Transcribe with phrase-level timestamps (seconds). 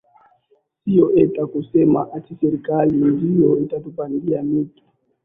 [0.83, 4.83] sio ate kusema ati serikali ndio itatupandia miti